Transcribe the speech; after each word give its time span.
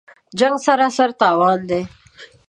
جـنګ 0.39 0.55
سراسر 0.65 1.09
تاوان 1.19 1.59
دی 1.69 1.81